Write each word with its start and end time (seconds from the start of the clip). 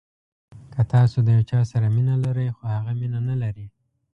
که 0.73 0.81
تاسو 0.93 1.17
د 1.23 1.27
یو 1.35 1.43
چا 1.49 1.59
سره 1.71 1.87
مینه 1.95 2.15
لرئ 2.23 2.49
خو 2.55 2.63
هغه 2.75 2.91
مینه 2.99 3.19
نلري. 3.29 3.67